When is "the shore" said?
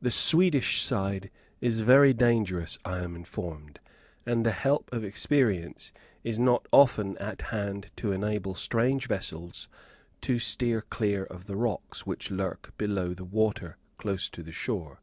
14.42-15.02